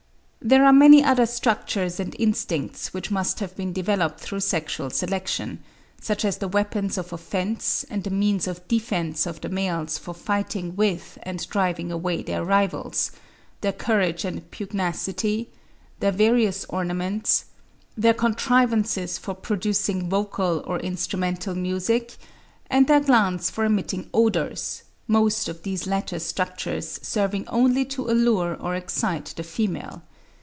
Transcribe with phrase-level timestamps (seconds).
[0.43, 6.25] There are many other structures and instincts which must have been developed through sexual selection—such
[6.25, 10.75] as the weapons of offence and the means of defence of the males for fighting
[10.75, 20.63] with and driving away their rivals—their courage and pugnacity—their various ornaments—their contrivances for producing vocal
[20.65, 27.85] or instrumental music—and their glands for emitting odours, most of these latter structures serving only
[27.85, 30.01] to allure or excite the female.